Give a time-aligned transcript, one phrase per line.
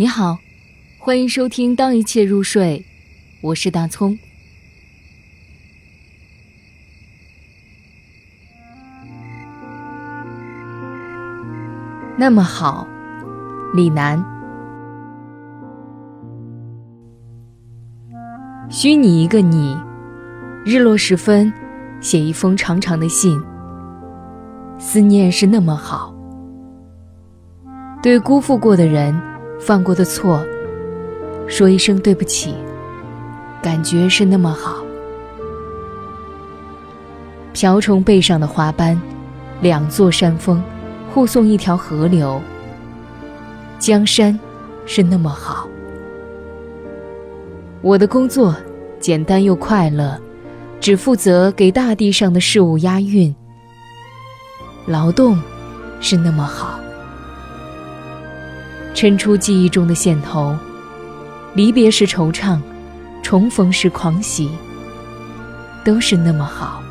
[0.00, 0.38] 你好，
[0.96, 2.86] 欢迎收听《当一切入睡》，
[3.40, 4.16] 我是大葱。
[12.16, 12.86] 那么好，
[13.74, 14.24] 李楠。
[18.68, 19.76] 虚拟一个你，
[20.64, 21.52] 日落时分，
[22.00, 23.42] 写一封长长的信。
[24.78, 26.14] 思念是那么好，
[28.00, 29.12] 对辜负过的人。
[29.58, 30.44] 犯过的错，
[31.46, 32.54] 说一声对不起，
[33.62, 34.84] 感觉是那么好。
[37.52, 39.00] 瓢虫背上的花斑，
[39.60, 40.62] 两座山峰，
[41.12, 42.40] 护送一条河流。
[43.78, 44.38] 江山
[44.86, 45.68] 是那么好。
[47.80, 48.54] 我的工作
[49.00, 50.20] 简单又快乐，
[50.80, 53.34] 只负责给大地上的事物押韵。
[54.86, 55.40] 劳动
[56.00, 56.77] 是那么好。
[58.98, 60.58] 抻出记忆中的线头，
[61.54, 62.60] 离别时惆怅，
[63.22, 64.50] 重逢时狂喜，
[65.84, 66.82] 都是那么好。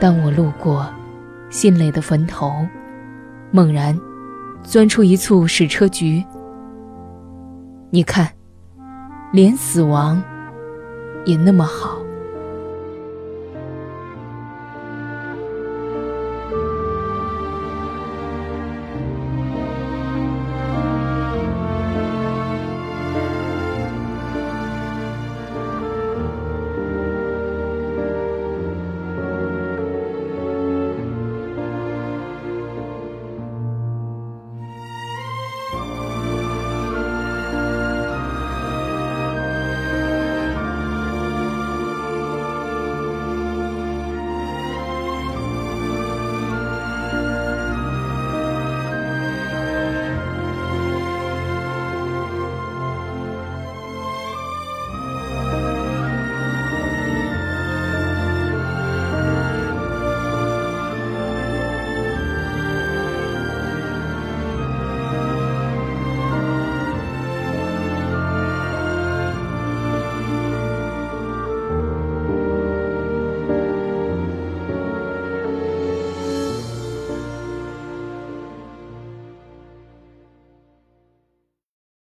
[0.00, 0.92] 当我路过
[1.50, 2.66] 心累的坟头，
[3.52, 3.96] 猛然
[4.64, 6.24] 钻出一簇矢车菊，
[7.90, 8.28] 你看，
[9.32, 10.20] 连死亡
[11.24, 12.03] 也那么好。